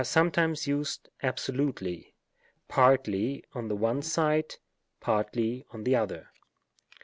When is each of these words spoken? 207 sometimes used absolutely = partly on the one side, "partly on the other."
207 0.03 0.13
sometimes 0.15 0.65
used 0.65 1.09
absolutely 1.21 2.15
= 2.41 2.67
partly 2.67 3.43
on 3.53 3.67
the 3.67 3.75
one 3.75 4.01
side, 4.01 4.55
"partly 4.99 5.63
on 5.69 5.83
the 5.83 5.95
other." 5.95 6.31